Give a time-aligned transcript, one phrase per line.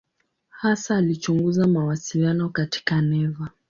[0.49, 3.49] Hasa alichunguza mawasiliano katika neva.